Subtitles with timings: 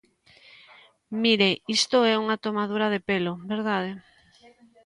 [1.23, 3.91] Mire, isto é unha tomadura de pelo, ¿verdade?